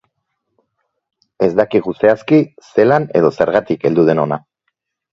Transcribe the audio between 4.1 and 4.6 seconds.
den hona.